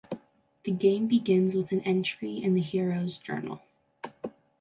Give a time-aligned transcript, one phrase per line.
[0.63, 3.61] The game begins with an entry in the hero's journal.